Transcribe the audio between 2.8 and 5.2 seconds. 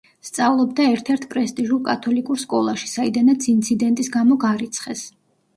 საიდანაც ინციდენტის გამო გარიცხეს.